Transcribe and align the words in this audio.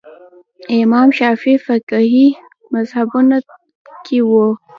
امام 0.81 1.07
شافعي 1.19 1.57
فقهي 1.65 2.25
مذهبونو 2.73 3.37
کې 4.05 4.17
وو 4.29 4.47